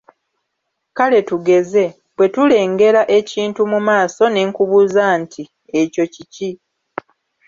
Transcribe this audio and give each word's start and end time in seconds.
Kale 0.97 1.19
tugeze; 1.29 1.83
bwe 2.15 2.27
tulengera 2.33 3.01
ekintu 3.17 3.61
mu 3.71 3.79
maaso 3.87 4.23
ne 4.29 4.41
nkubuuza 4.49 5.03
nti: 5.21 5.43
ekyo 5.81 6.03
kiki? 6.13 6.49